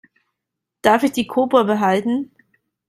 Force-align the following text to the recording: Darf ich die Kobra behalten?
Darf 0.81 1.03
ich 1.03 1.11
die 1.11 1.27
Kobra 1.27 1.61
behalten? 1.61 2.31